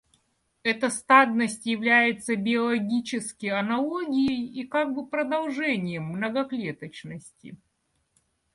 [0.63, 7.55] Эта стадность является биологически аналогией и как бы продолжением многоклеточности.